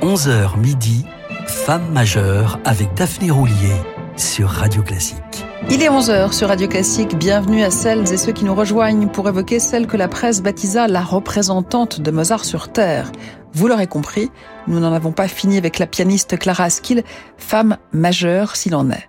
11h 0.00 0.56
midi, 0.60 1.04
Femme 1.48 1.90
majeure 1.90 2.60
avec 2.64 2.94
Daphné 2.94 3.32
Roulier 3.32 3.74
sur 4.16 4.48
Radio 4.48 4.80
Classique. 4.80 5.44
Il 5.70 5.82
est 5.82 5.88
11h 5.88 6.32
sur 6.32 6.48
Radio 6.48 6.68
Classique. 6.68 7.16
Bienvenue 7.16 7.64
à 7.64 7.72
celles 7.72 8.12
et 8.12 8.16
ceux 8.16 8.30
qui 8.30 8.44
nous 8.44 8.54
rejoignent 8.54 9.08
pour 9.08 9.28
évoquer 9.28 9.58
celle 9.58 9.88
que 9.88 9.96
la 9.96 10.06
presse 10.06 10.40
baptisa 10.40 10.86
la 10.86 11.02
représentante 11.02 12.00
de 12.00 12.10
Mozart 12.12 12.44
sur 12.44 12.70
Terre. 12.70 13.10
Vous 13.54 13.66
l'aurez 13.66 13.88
compris, 13.88 14.30
nous 14.68 14.78
n'en 14.78 14.92
avons 14.92 15.10
pas 15.10 15.26
fini 15.26 15.58
avec 15.58 15.80
la 15.80 15.88
pianiste 15.88 16.38
Clara 16.38 16.64
Askill, 16.64 17.02
femme 17.36 17.76
majeure 17.90 18.54
s'il 18.54 18.76
en 18.76 18.90
est. 18.92 19.08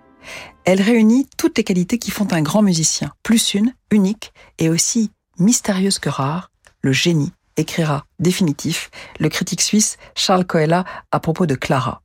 Elle 0.64 0.82
réunit 0.82 1.28
toutes 1.38 1.56
les 1.58 1.64
qualités 1.64 1.98
qui 1.98 2.10
font 2.10 2.26
un 2.32 2.42
grand 2.42 2.62
musicien, 2.62 3.12
plus 3.22 3.54
une, 3.54 3.74
unique 3.92 4.32
et 4.58 4.68
aussi 4.68 5.12
mystérieuse 5.38 6.00
que 6.00 6.08
rare, 6.08 6.50
le 6.82 6.90
génie, 6.90 7.32
écrira 7.60 8.06
définitif 8.18 8.90
le 9.18 9.28
critique 9.28 9.62
suisse 9.62 9.96
Charles 10.14 10.44
Coella 10.46 10.84
à 11.12 11.20
propos 11.20 11.46
de 11.46 11.54
Clara. 11.54 12.02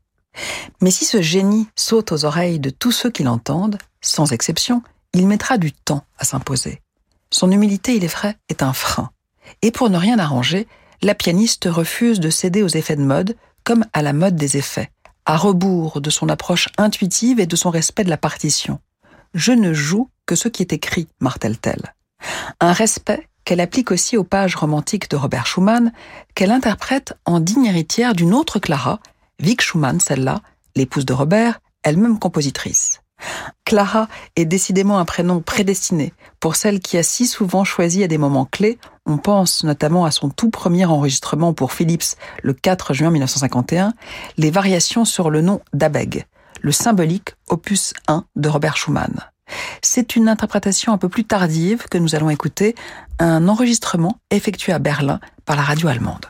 Mais 0.81 0.91
si 0.91 1.05
ce 1.05 1.21
génie 1.21 1.67
saute 1.75 2.11
aux 2.11 2.25
oreilles 2.25 2.59
de 2.59 2.69
tous 2.69 2.91
ceux 2.91 3.09
qui 3.09 3.23
l'entendent, 3.23 3.77
sans 4.01 4.31
exception, 4.31 4.83
il 5.13 5.27
mettra 5.27 5.57
du 5.57 5.71
temps 5.71 6.05
à 6.17 6.25
s'imposer. 6.25 6.81
Son 7.31 7.51
humilité, 7.51 7.95
il 7.95 8.03
est 8.03 8.07
vrai, 8.07 8.37
est 8.49 8.61
un 8.61 8.73
frein. 8.73 9.09
Et 9.61 9.71
pour 9.71 9.89
ne 9.89 9.97
rien 9.97 10.19
arranger, 10.19 10.67
la 11.01 11.15
pianiste 11.15 11.67
refuse 11.69 12.19
de 12.19 12.29
céder 12.29 12.63
aux 12.63 12.67
effets 12.67 12.95
de 12.95 13.01
mode, 13.01 13.35
comme 13.63 13.85
à 13.93 14.01
la 14.01 14.13
mode 14.13 14.35
des 14.35 14.57
effets, 14.57 14.91
à 15.25 15.37
rebours 15.37 16.01
de 16.01 16.09
son 16.09 16.29
approche 16.29 16.69
intuitive 16.77 17.39
et 17.39 17.47
de 17.47 17.55
son 17.55 17.69
respect 17.69 18.03
de 18.03 18.09
la 18.09 18.17
partition. 18.17 18.79
Je 19.33 19.51
ne 19.51 19.73
joue 19.73 20.09
que 20.25 20.35
ce 20.35 20.47
qui 20.47 20.61
est 20.61 20.73
écrit, 20.73 21.07
martèle-t-elle. 21.19 21.93
Un 22.59 22.73
respect 22.73 23.27
qu'elle 23.45 23.61
applique 23.61 23.91
aussi 23.91 24.17
aux 24.17 24.23
pages 24.23 24.55
romantiques 24.55 25.09
de 25.09 25.15
Robert 25.15 25.45
Schumann, 25.45 25.93
qu'elle 26.33 26.51
interprète 26.51 27.13
en 27.25 27.39
digne 27.39 27.65
héritière 27.65 28.13
d'une 28.13 28.33
autre 28.33 28.59
Clara, 28.59 28.99
Vic 29.39 29.61
Schumann, 29.61 29.99
celle-là, 29.99 30.41
l'épouse 30.75 31.05
de 31.05 31.13
Robert, 31.13 31.59
elle-même 31.83 32.19
compositrice. 32.19 33.01
Clara 33.63 34.07
est 34.35 34.45
décidément 34.45 34.99
un 34.99 35.05
prénom 35.05 35.39
prédestiné 35.39 36.13
pour 36.39 36.55
celle 36.55 36.79
qui 36.79 36.97
a 36.97 37.03
si 37.03 37.25
souvent 37.27 37.63
choisi 37.63 38.03
à 38.03 38.07
des 38.07 38.17
moments 38.17 38.45
clés. 38.45 38.77
On 39.05 39.17
pense 39.17 39.63
notamment 39.63 40.05
à 40.05 40.11
son 40.11 40.29
tout 40.29 40.49
premier 40.49 40.85
enregistrement 40.85 41.53
pour 41.53 41.71
Philips 41.71 42.17
le 42.43 42.53
4 42.53 42.93
juin 42.93 43.11
1951, 43.11 43.93
les 44.37 44.51
variations 44.51 45.05
sur 45.05 45.29
le 45.29 45.41
nom 45.41 45.61
d'Abeg, 45.73 46.25
le 46.61 46.71
symbolique 46.71 47.35
opus 47.47 47.93
1 48.07 48.25
de 48.35 48.49
Robert 48.49 48.77
Schumann. 48.77 49.13
C'est 49.81 50.15
une 50.15 50.27
interprétation 50.27 50.93
un 50.93 50.97
peu 50.97 51.09
plus 51.09 51.25
tardive 51.25 51.85
que 51.89 51.97
nous 51.97 52.15
allons 52.15 52.29
écouter, 52.29 52.75
un 53.19 53.47
enregistrement 53.47 54.17
effectué 54.31 54.73
à 54.73 54.79
Berlin 54.79 55.19
par 55.45 55.55
la 55.55 55.61
radio 55.61 55.87
allemande. 55.87 56.25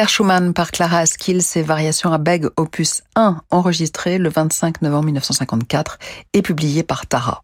Robert 0.00 0.08
Schumann 0.08 0.54
par 0.54 0.70
Clara 0.70 1.00
Askill, 1.00 1.42
ses 1.42 1.60
variations 1.60 2.10
à 2.10 2.16
beg 2.16 2.46
opus 2.56 3.02
1 3.16 3.42
enregistrées 3.50 4.16
le 4.16 4.30
25 4.30 4.80
novembre 4.80 5.04
1954 5.04 5.98
et 6.32 6.40
publié 6.40 6.82
par 6.82 7.06
Tara. 7.06 7.42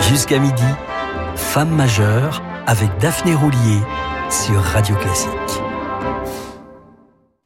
Jusqu'à 0.00 0.38
midi, 0.38 0.62
Femme 1.36 1.70
majeure 1.70 2.42
avec 2.66 2.90
Daphné 3.00 3.34
Roulier 3.34 3.80
sur 4.28 4.60
Radio 4.60 4.94
Classique. 4.96 5.30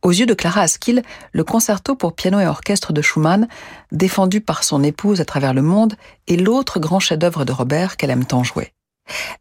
Aux 0.03 0.11
yeux 0.11 0.27
de 0.27 0.35
Clara 0.35 0.63
Askill, 0.63 1.05
le 1.31 1.45
concerto 1.45 1.95
pour 1.95 2.17
piano 2.17 2.41
et 2.41 2.47
orchestre 2.49 2.93
de 2.93 3.03
Schumann, 3.03 3.47
défendu 3.93 4.41
par 4.41 4.65
son 4.65 4.83
épouse 4.83 5.21
à 5.21 5.25
travers 5.25 5.55
le 5.55 5.63
monde, 5.63 5.95
est 6.27 6.35
l'autre 6.35 6.81
grand 6.81 6.99
chef-d'œuvre 6.99 7.45
de 7.45 7.53
Robert 7.53 7.97
qu'elle 7.97 8.11
aime 8.11 8.25
tant 8.25 8.43
jouer. 8.43 8.73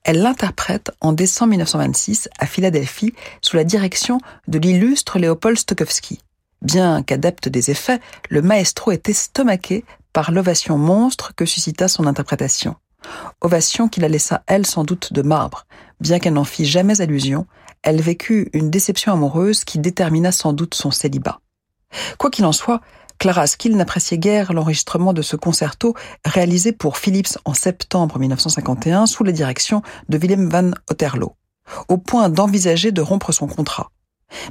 Elle 0.04 0.22
l'interprète 0.22 0.92
en 1.02 1.14
décembre 1.14 1.52
1926 1.52 2.30
à 2.40 2.46
Philadelphie 2.46 3.14
sous 3.42 3.56
la 3.56 3.64
direction 3.64 4.20
de 4.48 4.60
l'illustre 4.60 5.20
Léopold 5.20 5.58
Stokowski. 5.58 6.20
Bien 6.62 7.04
qu'adepte 7.04 7.48
des 7.48 7.72
effets, 7.72 8.00
le 8.30 8.42
maestro 8.42 8.92
est 8.92 9.08
estomaqué 9.08 9.86
par 10.14 10.32
l'ovation 10.32 10.78
monstre 10.78 11.34
que 11.36 11.46
suscita 11.46 11.88
son 11.88 12.08
interprétation. 12.08 12.76
Ovation 13.42 13.88
qui 13.88 14.02
la 14.02 14.10
laissa, 14.10 14.44
elle, 14.48 14.66
sans 14.66 14.84
doute 14.84 15.14
de 15.14 15.22
marbre. 15.22 15.66
Bien 16.02 16.20
qu'elle 16.20 16.34
n'en 16.34 16.44
fît 16.44 16.66
jamais 16.66 17.02
allusion, 17.02 17.46
elle 17.82 18.02
vécut 18.02 18.50
une 18.54 18.70
déception 18.70 19.14
amoureuse 19.14 19.64
qui 19.64 19.80
détermina 19.80 20.32
sans 20.32 20.54
doute 20.54 20.74
son 20.74 20.92
célibat. 20.92 21.40
Quoi 22.18 22.30
qu'il 22.30 22.46
en 22.46 22.52
soit, 22.52 22.82
Clara 23.20 23.48
Skill 23.48 23.76
n'appréciait 23.76 24.18
guère 24.18 24.54
l'enregistrement 24.54 25.12
de 25.12 25.22
ce 25.22 25.36
concerto 25.36 25.94
réalisé 26.24 26.72
pour 26.72 26.98
Philips 26.98 27.38
en 27.44 27.54
septembre 27.54 28.18
1951 28.18 29.08
sous 29.08 29.26
la 29.26 29.34
direction 29.34 29.82
de 30.08 30.18
Willem 30.18 30.50
van 30.50 30.72
Otterlo, 30.90 31.36
au 31.90 31.98
point 31.98 32.30
d'envisager 32.30 32.94
de 32.94 33.02
rompre 33.02 33.34
son 33.34 33.48
contrat. 33.48 33.92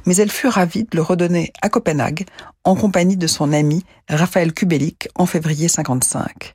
Mais 0.05 0.15
elle 0.17 0.29
fut 0.29 0.47
ravie 0.47 0.83
de 0.83 0.95
le 0.95 1.01
redonner 1.01 1.51
à 1.63 1.69
Copenhague 1.69 2.27
en 2.63 2.75
compagnie 2.75 3.17
de 3.17 3.25
son 3.25 3.53
ami 3.53 3.83
Raphaël 4.07 4.53
Kubelik 4.53 5.09
en 5.15 5.25
février 5.25 5.67
55. 5.67 6.53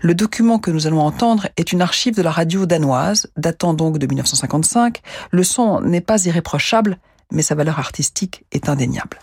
Le 0.00 0.14
document 0.14 0.58
que 0.58 0.70
nous 0.70 0.86
allons 0.86 1.00
entendre 1.00 1.48
est 1.58 1.72
une 1.72 1.82
archive 1.82 2.16
de 2.16 2.22
la 2.22 2.30
radio 2.30 2.64
danoise, 2.64 3.30
datant 3.36 3.74
donc 3.74 3.98
de 3.98 4.06
1955. 4.06 5.02
Le 5.30 5.44
son 5.44 5.82
n'est 5.82 6.00
pas 6.00 6.24
irréprochable, 6.24 6.98
mais 7.30 7.42
sa 7.42 7.54
valeur 7.54 7.78
artistique 7.78 8.44
est 8.52 8.70
indéniable. 8.70 9.18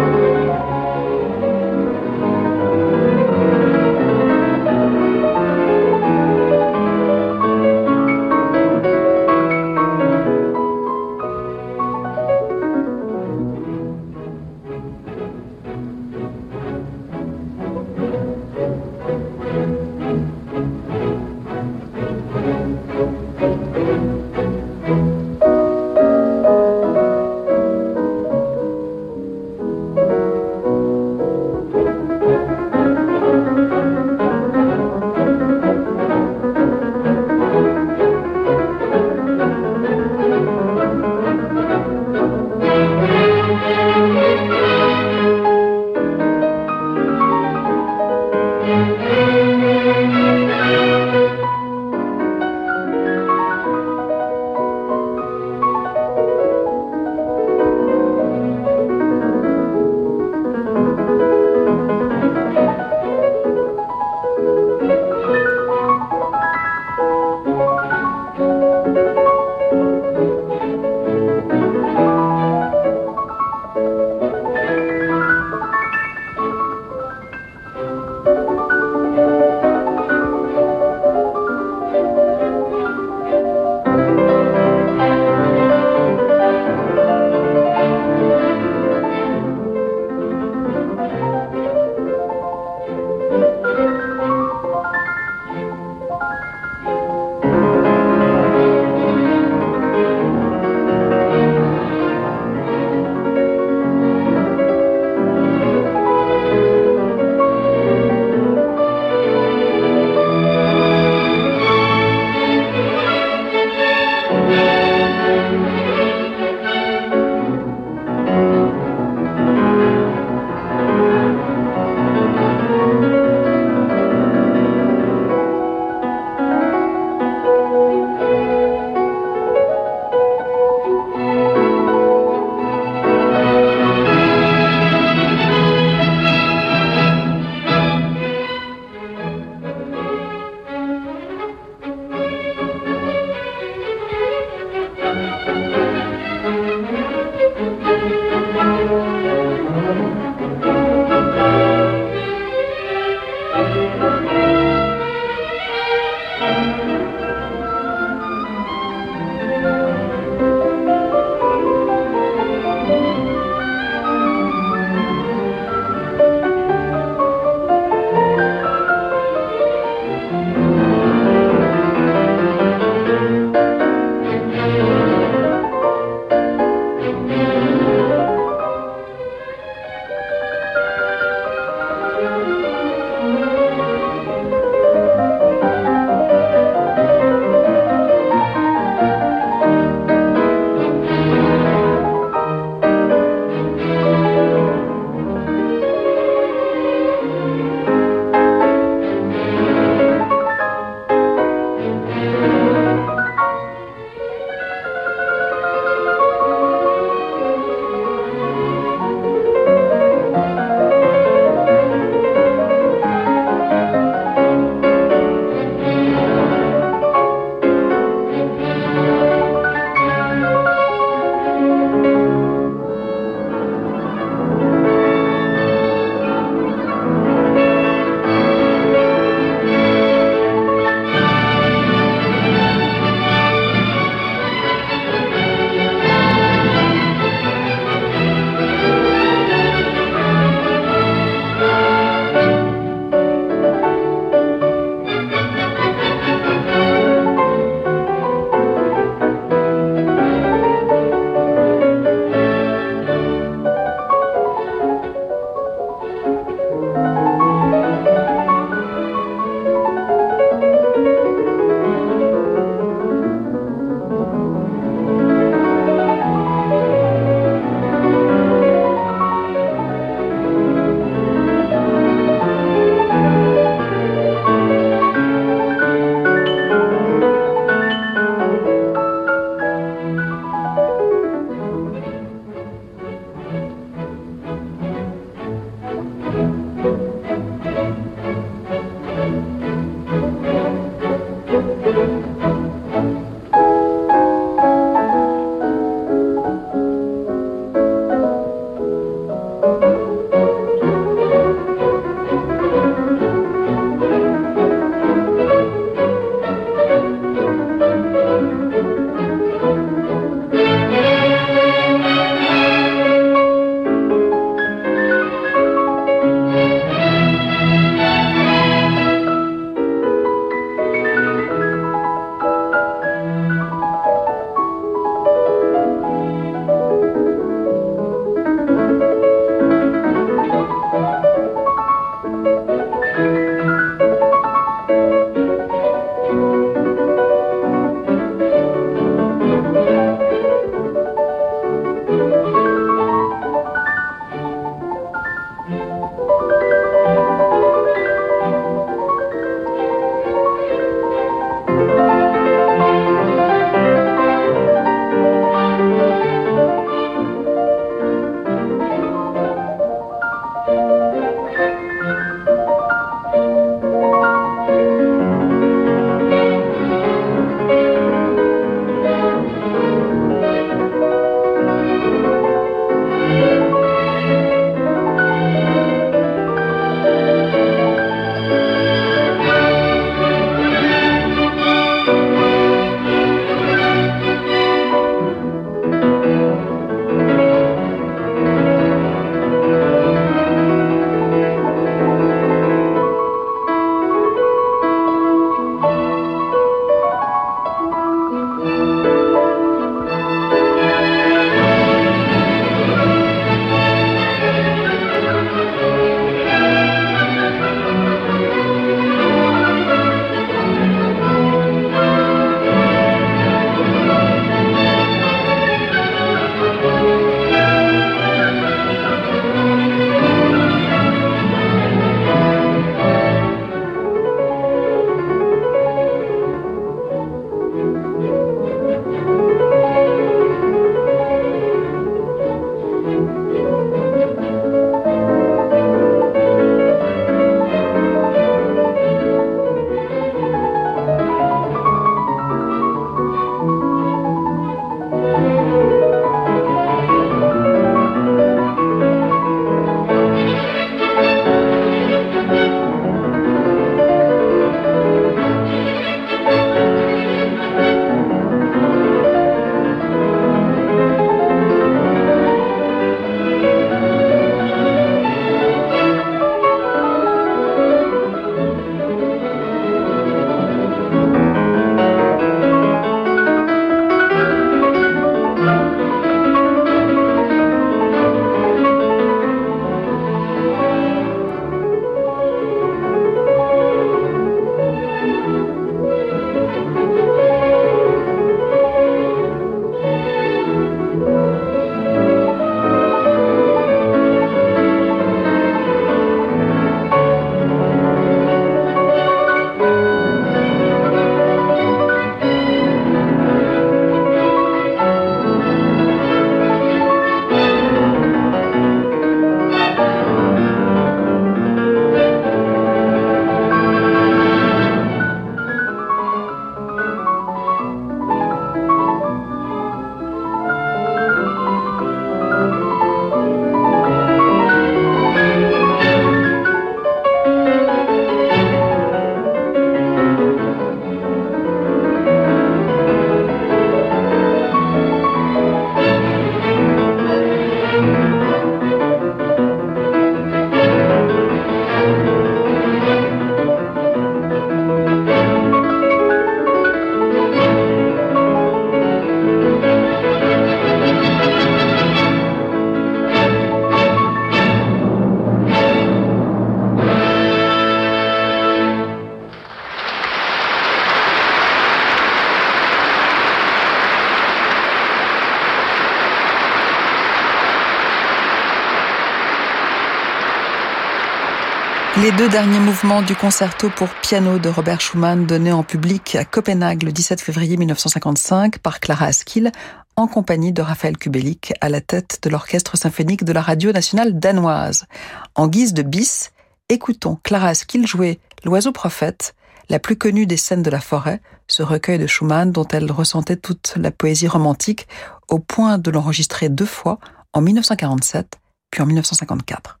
Deux 572.41 572.49
derniers 572.49 572.79
mouvements 572.79 573.21
du 573.21 573.35
concerto 573.35 573.91
pour 573.95 574.09
piano 574.23 574.57
de 574.57 574.67
Robert 574.67 574.99
Schumann 574.99 575.45
donné 575.45 575.71
en 575.71 575.83
public 575.83 576.35
à 576.35 576.43
Copenhague 576.43 577.03
le 577.03 577.11
17 577.11 577.39
février 577.39 577.77
1955 577.77 578.79
par 578.79 578.99
Clara 578.99 579.27
Askill 579.27 579.71
en 580.15 580.25
compagnie 580.25 580.73
de 580.73 580.81
Raphaël 580.81 581.19
Kubelik 581.19 581.71
à 581.81 581.89
la 581.89 582.01
tête 582.01 582.39
de 582.41 582.49
l'orchestre 582.49 582.97
symphonique 582.97 583.43
de 583.43 583.53
la 583.53 583.61
radio 583.61 583.91
nationale 583.91 584.39
danoise. 584.39 585.05
En 585.53 585.67
guise 585.67 585.93
de 585.93 586.01
bis, 586.01 586.51
écoutons 586.89 587.37
Clara 587.43 587.67
Askill 587.67 588.07
jouer 588.07 588.39
L'oiseau 588.63 588.91
prophète, 588.91 589.53
la 589.89 589.99
plus 589.99 590.15
connue 590.15 590.47
des 590.47 590.57
scènes 590.57 590.81
de 590.81 590.89
la 590.89 590.99
forêt, 590.99 591.41
ce 591.67 591.83
recueil 591.83 592.17
de 592.17 592.25
Schumann 592.25 592.71
dont 592.71 592.87
elle 592.87 593.11
ressentait 593.11 593.57
toute 593.57 593.93
la 593.97 594.09
poésie 594.09 594.47
romantique 594.47 595.07
au 595.47 595.59
point 595.59 595.99
de 595.99 596.09
l'enregistrer 596.09 596.69
deux 596.69 596.85
fois 596.85 597.19
en 597.53 597.61
1947 597.61 598.57
puis 598.89 599.03
en 599.03 599.05
1954. 599.05 600.00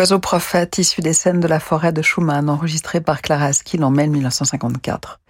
L'oiseau 0.00 0.18
prophète 0.18 0.78
issu 0.78 1.02
des 1.02 1.12
scènes 1.12 1.40
de 1.40 1.46
la 1.46 1.60
forêt 1.60 1.92
de 1.92 2.00
Schumann 2.00 2.48
enregistré 2.48 3.02
par 3.02 3.20
Clara 3.20 3.44
Askill 3.44 3.84
en 3.84 3.90
mai 3.90 4.06
1954. 4.06 5.20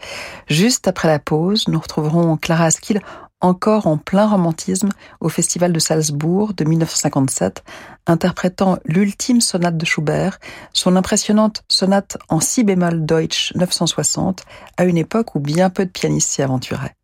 Juste 0.47 0.87
après 0.87 1.09
la 1.09 1.19
pause, 1.19 1.67
nous 1.67 1.81
retrouverons 1.81 2.37
Clara 2.37 2.67
Askill 2.67 3.01
encore 3.41 3.89
en 3.89 3.97
plein 3.97 4.29
romantisme 4.29 4.91
au 5.19 5.29
Festival 5.29 5.73
de 5.73 5.81
Salzbourg 5.81 6.55
de 6.55 6.63
1957, 6.63 7.65
interprétant 8.07 8.79
l'ultime 8.85 9.41
sonate 9.41 9.77
de 9.77 9.85
Schubert, 9.85 10.39
son 10.73 10.95
impressionnante 10.95 11.65
sonate 11.67 12.17
en 12.29 12.39
si 12.39 12.63
bémol 12.63 13.05
Deutsch 13.05 13.53
960, 13.57 14.45
à 14.77 14.85
une 14.85 14.99
époque 14.99 15.35
où 15.35 15.41
bien 15.41 15.69
peu 15.71 15.85
de 15.85 15.91
pianistes 15.91 16.31
s'y 16.31 16.43
aventuraient. 16.43 16.95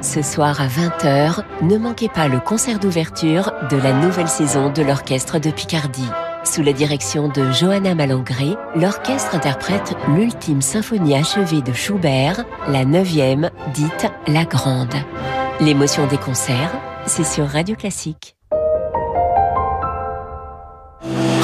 Ce 0.00 0.22
soir 0.22 0.58
à 0.62 0.66
20h, 0.66 1.44
ne 1.60 1.76
manquez 1.76 2.08
pas 2.08 2.28
le 2.28 2.40
concert 2.40 2.78
d'ouverture 2.78 3.52
de 3.70 3.76
la 3.76 3.92
nouvelle 3.92 4.30
saison 4.30 4.72
de 4.72 4.80
l'Orchestre 4.80 5.38
de 5.38 5.50
Picardie. 5.50 6.08
Sous 6.44 6.62
la 6.62 6.72
direction 6.72 7.28
de 7.28 7.52
Johanna 7.52 7.94
Malangré, 7.94 8.56
l'orchestre 8.74 9.36
interprète 9.36 9.94
l'ultime 10.08 10.60
symphonie 10.60 11.14
achevée 11.14 11.62
de 11.62 11.72
Schubert, 11.72 12.44
la 12.68 12.84
neuvième, 12.84 13.50
dite 13.74 14.10
La 14.26 14.44
Grande. 14.44 14.94
L'émotion 15.60 16.06
des 16.08 16.18
concerts, 16.18 16.72
c'est 17.06 17.24
sur 17.24 17.46
Radio 17.46 17.76
Classique. 17.76 18.34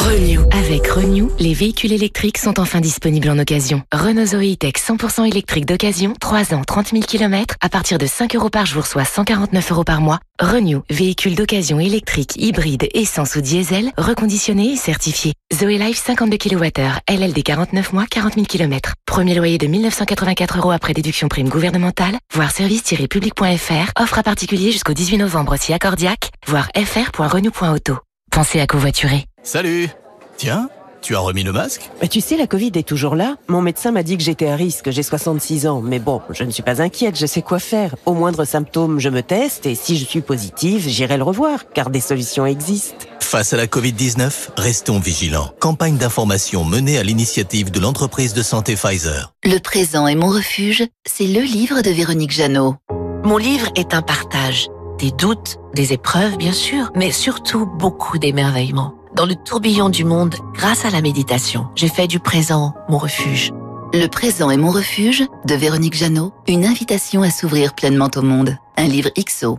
Renew. 0.08 0.40
Avec 0.52 0.86
Renew, 0.86 1.30
les 1.38 1.52
véhicules 1.52 1.92
électriques 1.92 2.38
sont 2.38 2.58
enfin 2.58 2.80
disponibles 2.80 3.28
en 3.28 3.38
occasion. 3.38 3.82
Renault 3.92 4.24
Zoe 4.24 4.56
Tech 4.56 4.72
100% 4.76 5.28
électrique 5.28 5.66
d'occasion, 5.66 6.14
3 6.18 6.54
ans, 6.54 6.62
30 6.64 6.92
000 6.92 7.02
km, 7.02 7.56
à 7.60 7.68
partir 7.68 7.98
de 7.98 8.06
5 8.06 8.34
euros 8.34 8.48
par 8.48 8.64
jour, 8.64 8.86
soit 8.86 9.04
149 9.04 9.70
euros 9.70 9.84
par 9.84 10.00
mois. 10.00 10.18
Renew, 10.40 10.80
véhicule 10.88 11.34
d'occasion 11.34 11.78
électrique, 11.78 12.36
hybride, 12.36 12.88
essence 12.94 13.36
ou 13.36 13.42
diesel, 13.42 13.92
reconditionné 13.98 14.72
et 14.72 14.76
certifié. 14.76 15.34
Zoe 15.52 15.76
Life 15.76 16.02
52 16.02 16.38
kWh, 16.38 17.00
LLD 17.06 17.42
49 17.42 17.92
mois, 17.92 18.06
40 18.10 18.32
000 18.36 18.46
km. 18.46 18.94
Premier 19.04 19.34
loyer 19.34 19.58
de 19.58 19.66
1984 19.66 20.56
euros 20.56 20.70
après 20.70 20.94
déduction 20.94 21.28
prime 21.28 21.50
gouvernementale, 21.50 22.16
voire 22.32 22.50
service-public.fr, 22.50 24.00
offre 24.00 24.18
à 24.18 24.22
particulier 24.22 24.72
jusqu'au 24.72 24.94
18 24.94 25.18
novembre 25.18 25.56
si 25.58 25.74
accordiaque, 25.74 26.30
voire 26.46 26.70
fr.renew.auto. 26.74 27.98
Pensez 28.30 28.60
à 28.60 28.66
covoiturer. 28.66 29.27
Salut 29.42 29.88
Tiens, 30.36 30.68
Tu 31.00 31.14
as 31.16 31.20
remis 31.20 31.42
le 31.42 31.52
masque? 31.52 31.90
Mais 32.02 32.08
tu 32.08 32.20
sais, 32.20 32.36
la 32.36 32.46
Covid 32.46 32.72
est 32.74 32.86
toujours 32.86 33.14
là. 33.14 33.36
Mon 33.48 33.62
médecin 33.62 33.92
m'a 33.92 34.02
dit 34.02 34.16
que 34.16 34.22
j'étais 34.22 34.48
à 34.48 34.56
risque, 34.56 34.90
j'ai 34.90 35.02
66 35.02 35.66
ans. 35.66 35.80
Mais 35.80 35.98
bon, 35.98 36.20
je 36.30 36.44
ne 36.44 36.50
suis 36.50 36.62
pas 36.62 36.82
inquiète, 36.82 37.16
je 37.18 37.26
sais 37.26 37.42
quoi 37.42 37.58
faire. 37.58 37.94
Au 38.04 38.14
moindre 38.14 38.44
symptôme, 38.44 38.98
je 38.98 39.08
me 39.08 39.22
teste 39.22 39.66
et 39.66 39.74
si 39.74 39.96
je 39.96 40.04
suis 40.04 40.20
positive, 40.20 40.84
j'irai 40.86 41.16
le 41.16 41.22
revoir, 41.22 41.70
car 41.72 41.90
des 41.90 42.00
solutions 42.00 42.46
existent. 42.46 43.06
Face 43.20 43.52
à 43.52 43.56
la 43.56 43.66
Covid-19, 43.66 44.50
restons 44.56 44.98
vigilants. 44.98 45.50
Campagne 45.60 45.96
d'information 45.96 46.64
menée 46.64 46.98
à 46.98 47.02
l'initiative 47.02 47.70
de 47.70 47.80
l'entreprise 47.80 48.34
de 48.34 48.42
santé 48.42 48.74
Pfizer. 48.74 49.32
Le 49.44 49.58
présent 49.58 50.06
est 50.08 50.14
mon 50.14 50.28
refuge, 50.28 50.84
c'est 51.06 51.26
le 51.26 51.40
livre 51.40 51.82
de 51.82 51.90
Véronique 51.90 52.32
Jeannot. 52.32 52.76
Mon 53.24 53.36
livre 53.36 53.68
est 53.76 53.94
un 53.94 54.02
partage. 54.02 54.68
Des 54.98 55.12
doutes, 55.12 55.58
des 55.74 55.92
épreuves 55.92 56.36
bien 56.38 56.52
sûr, 56.52 56.90
mais 56.96 57.12
surtout 57.12 57.66
beaucoup 57.66 58.18
d'émerveillement. 58.18 58.94
Dans 59.14 59.26
le 59.26 59.34
tourbillon 59.34 59.88
du 59.88 60.04
monde, 60.04 60.34
grâce 60.54 60.84
à 60.84 60.90
la 60.90 61.00
méditation, 61.00 61.68
j'ai 61.74 61.88
fait 61.88 62.06
du 62.06 62.20
présent 62.20 62.74
mon 62.88 62.98
refuge. 62.98 63.52
Le 63.94 64.06
présent 64.06 64.50
est 64.50 64.58
mon 64.58 64.70
refuge 64.70 65.24
de 65.46 65.54
Véronique 65.54 65.96
Jeannot, 65.96 66.32
une 66.46 66.66
invitation 66.66 67.22
à 67.22 67.30
s'ouvrir 67.30 67.74
pleinement 67.74 68.10
au 68.16 68.22
monde. 68.22 68.56
Un 68.76 68.84
livre 68.84 69.10
XO. 69.18 69.58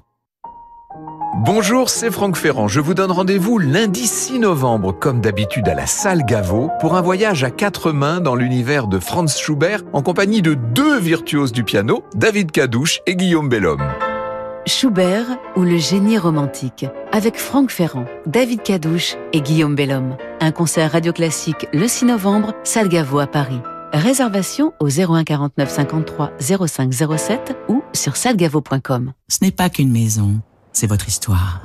Bonjour, 1.45 1.89
c'est 1.89 2.11
Franck 2.11 2.35
Ferrand. 2.35 2.67
Je 2.67 2.79
vous 2.79 2.93
donne 2.93 3.11
rendez-vous 3.11 3.57
lundi 3.57 4.05
6 4.05 4.39
novembre, 4.39 4.91
comme 4.91 5.19
d'habitude 5.19 5.67
à 5.67 5.73
la 5.73 5.87
salle 5.87 6.25
Gaveau, 6.25 6.69
pour 6.79 6.95
un 6.95 7.01
voyage 7.01 7.43
à 7.43 7.49
quatre 7.49 7.91
mains 7.91 8.19
dans 8.19 8.35
l'univers 8.35 8.87
de 8.87 8.99
Franz 8.99 9.39
Schubert, 9.39 9.81
en 9.93 10.03
compagnie 10.03 10.41
de 10.41 10.53
deux 10.53 10.99
virtuoses 10.99 11.51
du 11.51 11.63
piano, 11.63 12.03
David 12.13 12.51
Cadouche 12.51 12.99
et 13.07 13.15
Guillaume 13.15 13.49
Bellhomme. 13.49 13.87
Schubert 14.69 15.37
ou 15.57 15.63
le 15.63 15.77
génie 15.77 16.17
romantique, 16.17 16.85
avec 17.11 17.37
Franck 17.37 17.71
Ferrand, 17.71 18.05
David 18.25 18.63
Cadouche 18.63 19.17
et 19.33 19.41
Guillaume 19.41 19.75
Bellhomme. 19.75 20.15
Un 20.39 20.51
concert 20.51 20.91
radio 20.93 21.11
classique 21.11 21.67
le 21.73 21.87
6 21.87 22.05
novembre, 22.05 22.53
salle 22.63 22.95
à 22.95 23.27
Paris. 23.27 23.59
Réservation 23.91 24.71
au 24.79 24.87
01 24.87 25.23
49 25.23 25.69
53 25.69 26.31
05 26.67 26.93
07 26.93 27.57
ou 27.67 27.83
sur 27.93 28.15
salgavo.com. 28.15 29.13
Ce 29.27 29.39
n'est 29.41 29.51
pas 29.51 29.69
qu'une 29.69 29.91
maison 29.91 30.39
c'est 30.71 30.87
votre 30.87 31.07
histoire. 31.07 31.61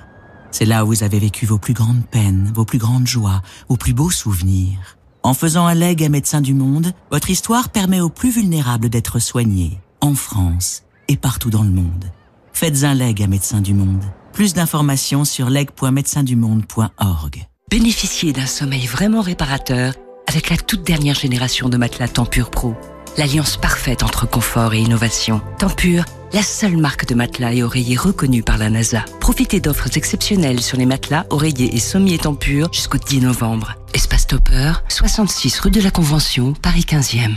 C'est 0.50 0.64
là 0.64 0.84
où 0.84 0.88
vous 0.88 1.02
avez 1.02 1.18
vécu 1.18 1.46
vos 1.46 1.58
plus 1.58 1.74
grandes 1.74 2.04
peines, 2.04 2.50
vos 2.54 2.64
plus 2.64 2.78
grandes 2.78 3.06
joies, 3.06 3.42
vos 3.68 3.76
plus 3.76 3.92
beaux 3.92 4.10
souvenirs. 4.10 4.96
En 5.22 5.34
faisant 5.34 5.66
un 5.66 5.74
leg 5.74 6.02
à 6.02 6.08
Médecins 6.08 6.40
du 6.40 6.54
Monde, 6.54 6.92
votre 7.10 7.30
histoire 7.30 7.68
permet 7.68 8.00
aux 8.00 8.08
plus 8.08 8.30
vulnérables 8.30 8.88
d'être 8.88 9.18
soignés, 9.18 9.78
en 10.00 10.14
France 10.14 10.82
et 11.08 11.16
partout 11.16 11.50
dans 11.50 11.62
le 11.62 11.70
monde. 11.70 12.06
Faites 12.54 12.84
un 12.84 12.94
leg 12.94 13.20
à 13.20 13.26
Médecins 13.26 13.60
du 13.60 13.74
Monde. 13.74 14.04
Plus 14.32 14.54
d'informations 14.54 15.24
sur 15.24 15.50
leg.médecindumonde.org. 15.50 17.48
Bénéficiez 17.68 18.32
d'un 18.32 18.46
sommeil 18.46 18.86
vraiment 18.86 19.22
réparateur 19.22 19.94
avec 20.28 20.50
la 20.50 20.56
toute 20.56 20.84
dernière 20.84 21.16
génération 21.16 21.68
de 21.68 21.76
matelas 21.76 22.06
Tempur 22.06 22.50
Pro. 22.50 22.76
L'alliance 23.16 23.56
parfaite 23.56 24.02
entre 24.02 24.28
confort 24.28 24.74
et 24.74 24.78
innovation. 24.78 25.40
Tempur 25.58 26.04
la 26.32 26.42
seule 26.42 26.76
marque 26.76 27.06
de 27.06 27.14
matelas 27.14 27.52
et 27.52 27.62
oreillers 27.62 27.96
reconnue 27.96 28.42
par 28.42 28.58
la 28.58 28.68
NASA. 28.68 29.04
Profitez 29.20 29.60
d'offres 29.60 29.96
exceptionnelles 29.96 30.60
sur 30.60 30.76
les 30.76 30.84
matelas, 30.84 31.26
oreillers 31.30 31.76
et 31.76 31.78
sommiers 31.78 32.18
tempur 32.18 32.72
jusqu'au 32.72 32.98
10 32.98 33.20
novembre. 33.20 33.76
Espace 33.94 34.26
Topper, 34.26 34.72
66 34.88 35.60
rue 35.60 35.70
de 35.70 35.80
la 35.80 35.92
Convention, 35.92 36.52
Paris 36.54 36.84
15e. 36.88 37.36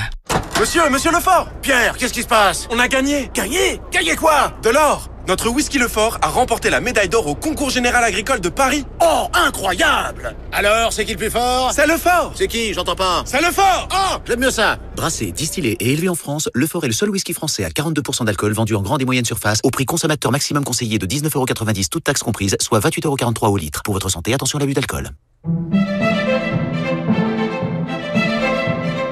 Monsieur, 0.59 0.89
monsieur 0.89 1.11
Lefort 1.11 1.49
Pierre, 1.61 1.95
qu'est-ce 1.95 2.13
qui 2.13 2.23
se 2.23 2.27
passe? 2.27 2.67
On 2.71 2.79
a 2.79 2.87
gagné 2.87 3.29
Gagné? 3.35 3.79
Gagné 3.91 4.15
quoi? 4.15 4.51
De 4.63 4.71
l'or? 4.71 5.09
Notre 5.27 5.49
whisky 5.49 5.77
Lefort 5.77 6.17
a 6.21 6.27
remporté 6.27 6.69
la 6.69 6.79
médaille 6.79 7.09
d'or 7.09 7.27
au 7.27 7.35
concours 7.35 7.69
général 7.69 8.03
agricole 8.03 8.39
de 8.39 8.49
Paris. 8.49 8.85
Oh, 9.01 9.27
incroyable 9.33 10.35
Alors, 10.51 10.93
c'est 10.93 11.05
qui 11.05 11.11
le 11.11 11.17
plus 11.17 11.29
fort? 11.29 11.71
C'est 11.73 11.85
Lefort 11.85 12.31
C'est 12.35 12.47
qui? 12.47 12.73
J'entends 12.73 12.95
pas. 12.95 13.23
C'est 13.25 13.41
Lefort 13.41 13.89
Oh, 13.91 14.17
j'aime 14.25 14.39
mieux 14.39 14.51
ça 14.51 14.77
Brassé, 14.95 15.31
distillé 15.31 15.71
et 15.79 15.91
élevé 15.91 16.07
en 16.09 16.15
France, 16.15 16.49
Lefort 16.53 16.85
est 16.85 16.87
le 16.87 16.93
seul 16.93 17.09
whisky 17.09 17.33
français 17.33 17.65
à 17.65 17.69
42% 17.69 18.25
d'alcool 18.25 18.53
vendu 18.53 18.73
en 18.75 18.81
grande 18.81 19.01
et 19.01 19.05
moyenne 19.05 19.25
surface 19.25 19.59
au 19.63 19.69
prix 19.69 19.85
consommateur 19.85 20.31
maximum 20.31 20.63
conseillé 20.63 20.97
de 20.97 21.05
19,90€ 21.05 21.89
toutes 21.89 22.05
taxes 22.05 22.23
comprises, 22.23 22.55
soit 22.61 22.79
28,43€ 22.79 23.47
au 23.47 23.57
litre. 23.57 23.83
Pour 23.83 23.93
votre 23.93 24.09
santé, 24.09 24.33
attention 24.33 24.57
à 24.57 24.61
l'abus 24.61 24.73
d'alcool. 24.73 25.09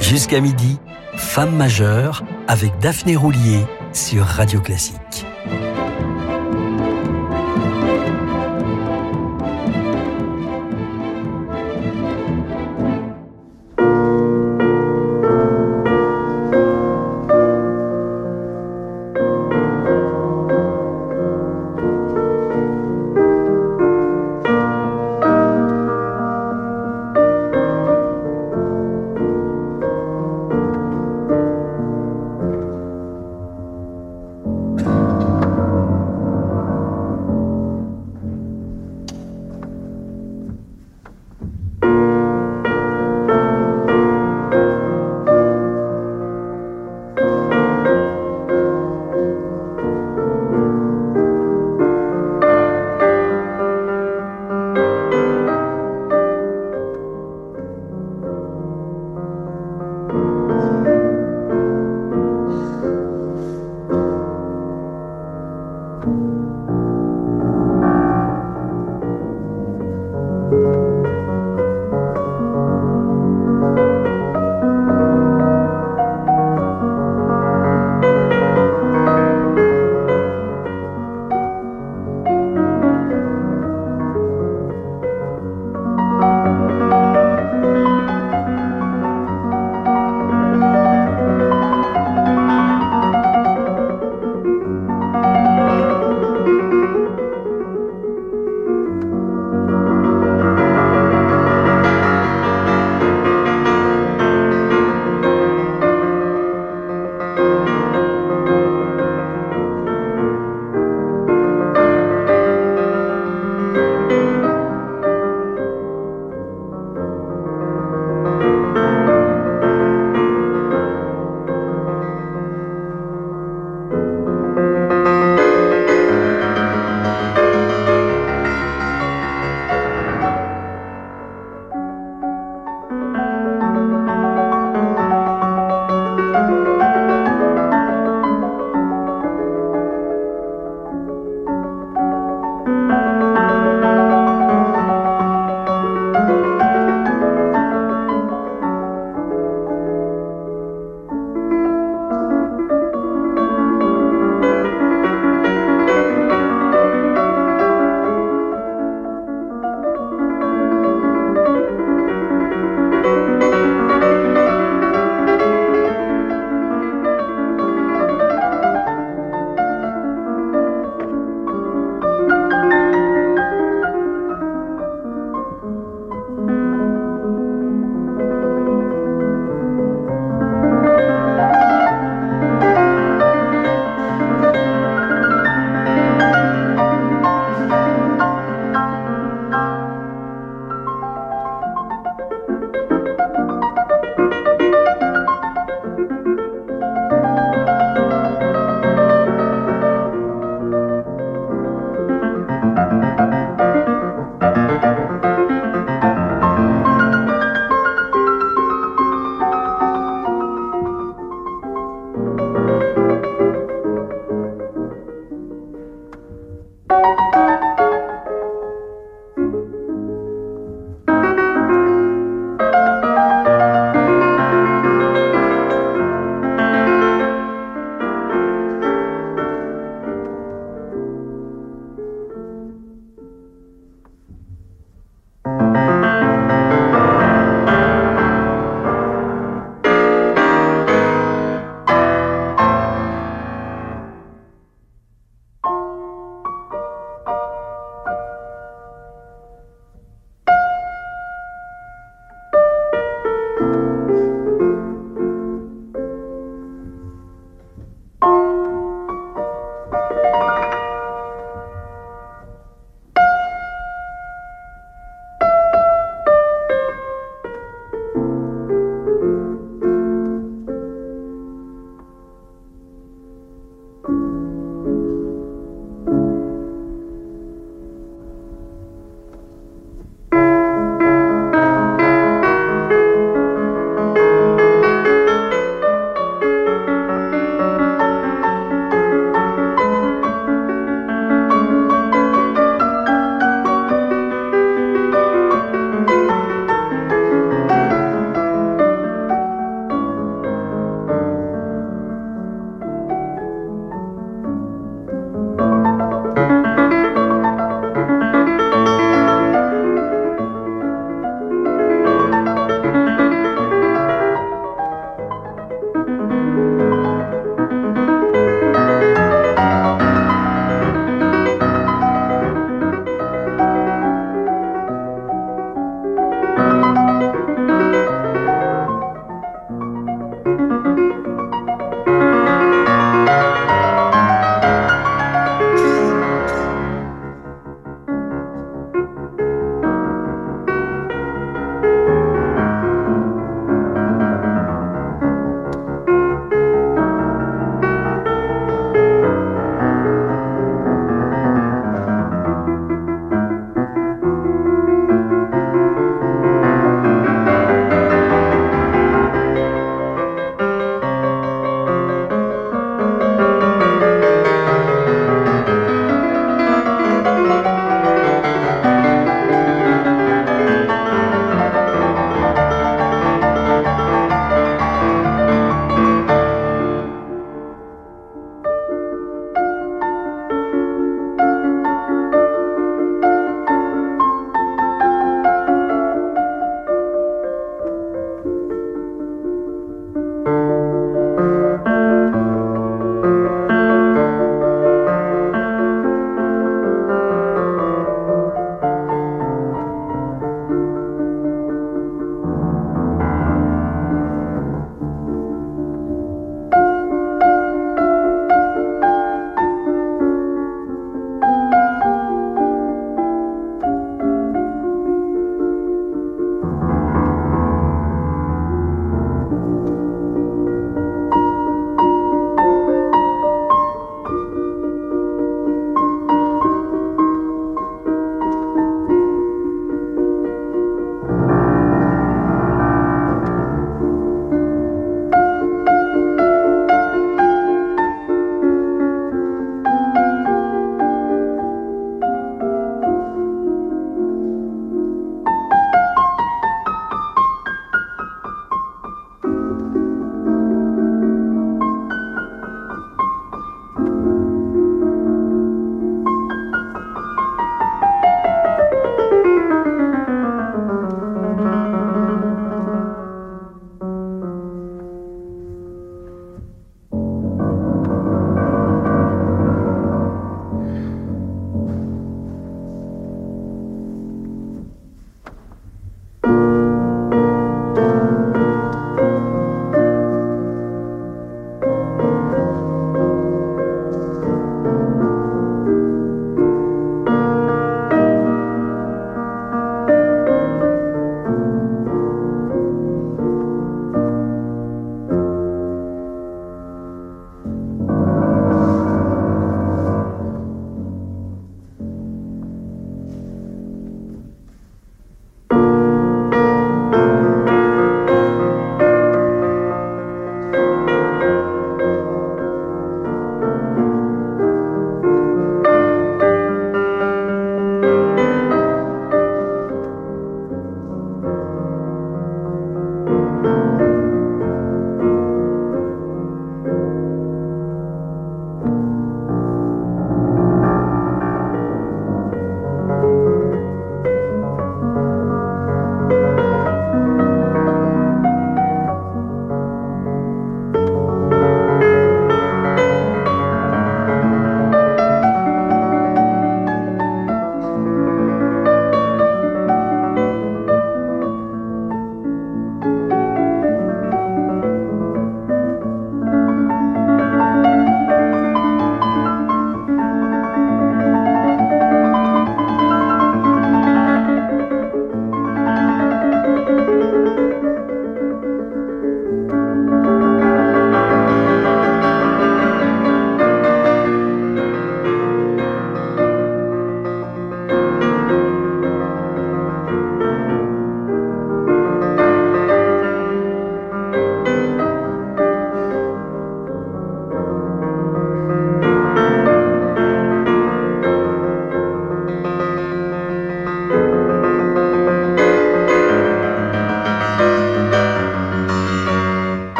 Jusqu'à 0.00 0.40
midi, 0.40 0.78
Femme 1.16 1.56
majeure 1.56 2.22
avec 2.48 2.76
Daphné 2.78 3.16
Roulier 3.16 3.60
sur 3.92 4.24
Radio 4.24 4.60
Classique. 4.60 5.24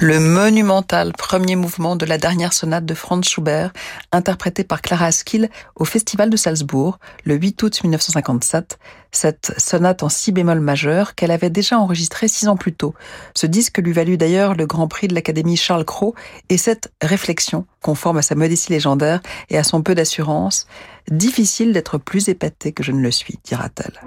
Le 0.00 0.18
monumental 0.18 1.12
premier 1.12 1.56
mouvement 1.56 1.94
de 1.94 2.06
la 2.06 2.16
dernière 2.16 2.54
sonate 2.54 2.86
de 2.86 2.94
Franz 2.94 3.28
Schubert, 3.28 3.70
interprété 4.12 4.64
par 4.64 4.80
Clara 4.80 5.04
Askill 5.04 5.50
au 5.76 5.84
Festival 5.84 6.30
de 6.30 6.38
Salzbourg 6.38 6.98
le 7.24 7.34
8 7.34 7.62
août 7.62 7.80
1957, 7.84 8.78
cette 9.12 9.52
sonate 9.58 10.02
en 10.02 10.08
si 10.08 10.32
bémol 10.32 10.60
majeur 10.60 11.14
qu'elle 11.14 11.30
avait 11.30 11.50
déjà 11.50 11.78
enregistrée 11.78 12.28
six 12.28 12.48
ans 12.48 12.56
plus 12.56 12.72
tôt. 12.72 12.94
Ce 13.36 13.46
disque 13.46 13.76
lui 13.76 13.92
valut 13.92 14.16
d'ailleurs 14.16 14.54
le 14.54 14.64
Grand 14.64 14.88
Prix 14.88 15.08
de 15.08 15.14
l'Académie 15.14 15.58
Charles 15.58 15.84
Cros 15.84 16.14
et 16.48 16.56
cette 16.56 16.90
réflexion, 17.02 17.66
conforme 17.82 18.16
à 18.16 18.22
sa 18.22 18.34
modestie 18.34 18.72
légendaire 18.72 19.20
et 19.50 19.58
à 19.58 19.64
son 19.64 19.82
peu 19.82 19.94
d'assurance, 19.94 20.66
difficile 21.10 21.74
d'être 21.74 21.98
plus 21.98 22.28
épatée 22.30 22.72
que 22.72 22.82
je 22.82 22.92
ne 22.92 23.02
le 23.02 23.10
suis, 23.10 23.38
dira-t-elle. 23.44 24.00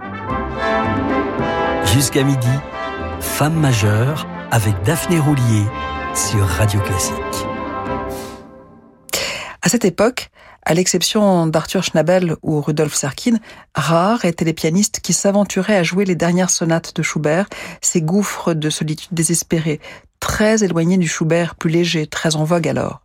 Jusqu'à 1.86 2.24
midi, 2.24 2.48
femme 3.20 3.60
majeure 3.60 4.26
avec 4.54 4.76
Daphné 4.84 5.18
Roulier 5.18 5.64
sur 6.14 6.46
Radio 6.46 6.80
Classique. 6.82 7.16
À 9.64 9.68
cette 9.68 9.84
époque, 9.84 10.30
à 10.64 10.76
l'exception 10.76 11.48
d'Arthur 11.48 11.84
Schnabel 11.84 12.36
ou 12.44 12.62
Rudolf 12.62 12.94
Serkin, 12.94 13.38
rares 13.74 14.26
étaient 14.26 14.46
les 14.46 14.54
pianistes 14.54 15.00
qui 15.00 15.12
s'aventuraient 15.12 15.78
à 15.78 15.82
jouer 15.82 16.06
les 16.06 16.14
dernières 16.14 16.52
sonates 16.52 16.96
de 16.96 17.02
Schubert, 17.02 17.48
ces 17.82 18.04
gouffres 18.04 18.54
de 18.54 18.70
solitude 18.70 19.10
désespérée, 19.12 19.80
très 20.20 20.64
éloignés 20.64 20.98
du 20.98 21.08
Schubert 21.08 21.56
plus 21.56 21.72
léger, 21.72 22.06
très 22.06 22.36
en 22.36 22.44
vogue 22.44 22.68
alors. 22.68 23.02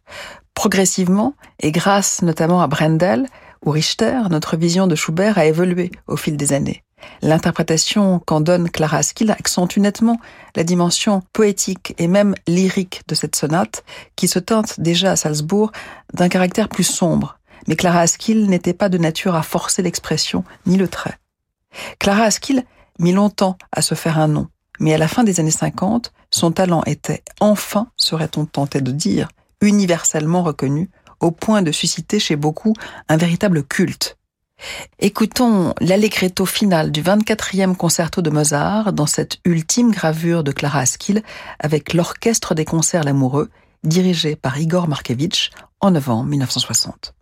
Progressivement, 0.52 1.32
et 1.60 1.72
grâce 1.72 2.20
notamment 2.20 2.60
à 2.60 2.66
Brendel 2.66 3.26
ou 3.64 3.70
Richter, 3.70 4.20
notre 4.28 4.58
vision 4.58 4.86
de 4.86 4.94
Schubert 4.94 5.38
a 5.38 5.46
évolué 5.46 5.92
au 6.08 6.18
fil 6.18 6.36
des 6.36 6.52
années. 6.52 6.84
L'interprétation 7.22 8.20
qu'en 8.20 8.40
donne 8.40 8.70
Clara 8.70 8.98
Askill 8.98 9.30
accentue 9.30 9.80
nettement 9.80 10.20
la 10.56 10.64
dimension 10.64 11.22
poétique 11.32 11.94
et 11.98 12.08
même 12.08 12.34
lyrique 12.46 13.02
de 13.08 13.14
cette 13.14 13.36
sonate, 13.36 13.84
qui 14.16 14.28
se 14.28 14.38
teinte 14.38 14.80
déjà 14.80 15.12
à 15.12 15.16
Salzbourg 15.16 15.72
d'un 16.14 16.28
caractère 16.28 16.68
plus 16.68 16.84
sombre. 16.84 17.38
Mais 17.66 17.76
Clara 17.76 18.00
Askill 18.00 18.48
n'était 18.48 18.72
pas 18.72 18.88
de 18.88 18.98
nature 18.98 19.34
à 19.34 19.42
forcer 19.42 19.82
l'expression 19.82 20.44
ni 20.66 20.76
le 20.76 20.88
trait. 20.88 21.18
Clara 21.98 22.24
Askill 22.24 22.64
mit 22.98 23.12
longtemps 23.12 23.56
à 23.72 23.82
se 23.82 23.94
faire 23.94 24.18
un 24.18 24.28
nom, 24.28 24.48
mais 24.80 24.94
à 24.94 24.98
la 24.98 25.08
fin 25.08 25.24
des 25.24 25.40
années 25.40 25.50
50, 25.50 26.12
son 26.30 26.50
talent 26.50 26.82
était 26.86 27.22
enfin, 27.40 27.88
serait-on 27.96 28.44
tenté 28.44 28.80
de 28.80 28.92
dire, 28.92 29.28
universellement 29.60 30.42
reconnu, 30.42 30.90
au 31.20 31.30
point 31.30 31.62
de 31.62 31.72
susciter 31.72 32.18
chez 32.18 32.36
beaucoup 32.36 32.74
un 33.08 33.16
véritable 33.16 33.64
culte. 33.64 34.17
Écoutons 34.98 35.74
l'allegretto 35.80 36.44
final 36.44 36.90
du 36.90 37.02
24e 37.02 37.76
concerto 37.76 38.22
de 38.22 38.30
Mozart 38.30 38.92
dans 38.92 39.06
cette 39.06 39.38
ultime 39.44 39.90
gravure 39.90 40.44
de 40.44 40.52
Clara 40.52 40.80
Askill 40.80 41.22
avec 41.58 41.94
l'Orchestre 41.94 42.54
des 42.54 42.64
concerts 42.64 43.04
L'amoureux, 43.04 43.50
dirigé 43.84 44.36
par 44.36 44.58
Igor 44.58 44.88
Markevitch 44.88 45.50
en 45.80 45.92
novembre 45.92 46.28
1960. 46.28 47.14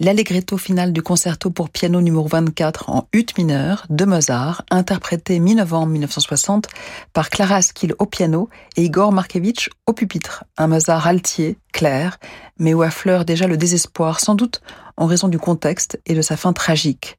L'allegretto 0.00 0.56
final 0.56 0.94
du 0.94 1.02
concerto 1.02 1.50
pour 1.50 1.68
piano 1.68 2.00
numéro 2.00 2.26
24 2.26 2.88
en 2.88 3.06
ut 3.12 3.26
mineur 3.36 3.84
de 3.90 4.06
Mozart, 4.06 4.64
interprété 4.70 5.38
mi-novembre 5.38 5.92
1960 5.92 6.68
par 7.12 7.28
Clara 7.28 7.56
Askill 7.56 7.94
au 7.98 8.06
piano 8.06 8.48
et 8.76 8.84
Igor 8.84 9.12
Markevitch 9.12 9.68
au 9.86 9.92
pupitre. 9.92 10.44
Un 10.56 10.68
Mozart 10.68 11.06
altier, 11.06 11.58
clair, 11.72 12.18
mais 12.58 12.72
où 12.72 12.80
affleure 12.80 13.26
déjà 13.26 13.46
le 13.46 13.58
désespoir, 13.58 14.20
sans 14.20 14.34
doute 14.34 14.62
en 14.96 15.04
raison 15.04 15.28
du 15.28 15.38
contexte 15.38 16.00
et 16.06 16.14
de 16.14 16.22
sa 16.22 16.38
fin 16.38 16.54
tragique. 16.54 17.18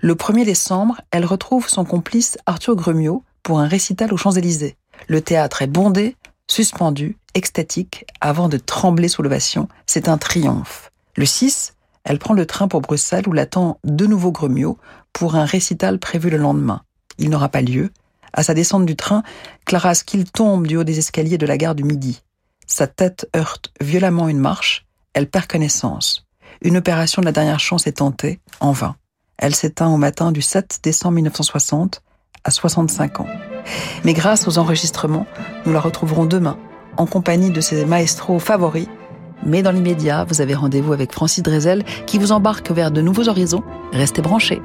Le 0.00 0.14
1er 0.14 0.44
décembre, 0.44 1.00
elle 1.10 1.26
retrouve 1.26 1.68
son 1.68 1.84
complice 1.84 2.38
Arthur 2.46 2.76
Grumio 2.76 3.24
pour 3.42 3.58
un 3.58 3.66
récital 3.66 4.14
aux 4.14 4.16
Champs-Élysées. 4.16 4.76
Le 5.08 5.20
théâtre 5.20 5.62
est 5.62 5.66
bondé, 5.66 6.16
suspendu, 6.46 7.16
extatique, 7.34 8.04
avant 8.20 8.48
de 8.48 8.56
trembler 8.56 9.08
sous 9.08 9.22
l'ovation. 9.22 9.68
C'est 9.86 10.08
un 10.08 10.16
triomphe. 10.16 10.92
Le 11.16 11.26
6, 11.26 11.74
elle 12.04 12.18
prend 12.18 12.34
le 12.34 12.46
train 12.46 12.68
pour 12.68 12.80
Bruxelles 12.80 13.28
où 13.28 13.32
l'attend 13.32 13.78
de 13.84 14.06
nouveau 14.06 14.32
Gremio 14.32 14.78
pour 15.12 15.34
un 15.34 15.44
récital 15.44 15.98
prévu 15.98 16.30
le 16.30 16.38
lendemain. 16.38 16.82
Il 17.18 17.30
n'aura 17.30 17.48
pas 17.48 17.60
lieu. 17.60 17.90
À 18.32 18.42
sa 18.42 18.54
descente 18.54 18.86
du 18.86 18.96
train, 18.96 19.22
Clara 19.66 19.90
Askill 19.90 20.30
tombe 20.30 20.66
du 20.66 20.76
haut 20.76 20.84
des 20.84 20.98
escaliers 20.98 21.38
de 21.38 21.46
la 21.46 21.58
gare 21.58 21.74
du 21.74 21.84
Midi. 21.84 22.22
Sa 22.66 22.86
tête 22.86 23.28
heurte 23.36 23.72
violemment 23.80 24.28
une 24.28 24.38
marche. 24.38 24.86
Elle 25.12 25.28
perd 25.28 25.46
connaissance. 25.46 26.26
Une 26.62 26.76
opération 26.76 27.20
de 27.20 27.26
la 27.26 27.32
dernière 27.32 27.60
chance 27.60 27.86
est 27.86 27.98
tentée, 27.98 28.40
en 28.60 28.72
vain. 28.72 28.96
Elle 29.38 29.54
s'éteint 29.54 29.88
au 29.88 29.96
matin 29.96 30.32
du 30.32 30.42
7 30.42 30.80
décembre 30.82 31.16
1960, 31.16 32.02
à 32.44 32.50
65 32.50 33.20
ans. 33.20 33.26
Mais 34.04 34.12
grâce 34.12 34.46
aux 34.46 34.58
enregistrements, 34.58 35.26
nous 35.66 35.72
la 35.72 35.80
retrouverons 35.80 36.26
demain, 36.26 36.58
en 36.96 37.06
compagnie 37.06 37.50
de 37.50 37.60
ses 37.60 37.84
maestros 37.84 38.38
favoris, 38.38 38.88
mais 39.44 39.62
dans 39.62 39.70
l'immédiat, 39.70 40.24
vous 40.24 40.40
avez 40.40 40.54
rendez-vous 40.54 40.92
avec 40.92 41.12
Francis 41.12 41.42
Drezel 41.42 41.84
qui 42.06 42.18
vous 42.18 42.32
embarque 42.32 42.70
vers 42.70 42.90
de 42.90 43.00
nouveaux 43.00 43.28
horizons. 43.28 43.62
Restez 43.92 44.22
branchés. 44.22 44.62